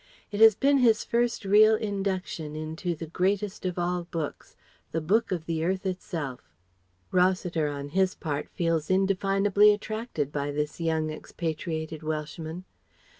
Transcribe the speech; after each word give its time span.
It 0.31 0.39
has 0.39 0.55
been 0.55 0.79
his 0.79 1.03
first 1.03 1.45
real 1.45 1.75
induction 1.75 2.55
into 2.55 2.95
the 2.95 3.05
greatest 3.05 3.67
of 3.67 3.77
all 3.77 4.05
books: 4.05 4.55
the 4.91 4.99
Book 4.99 5.31
of 5.31 5.45
the 5.45 5.63
Earth 5.63 5.85
itself. 5.85 6.51
Rossiter 7.11 7.67
on 7.67 7.89
his 7.89 8.15
part 8.15 8.49
feels 8.49 8.89
indefinably 8.89 9.71
attracted 9.71 10.31
by 10.31 10.49
this 10.51 10.81
young 10.81 11.11
expatriated 11.11 12.01
Welshman. 12.01 12.65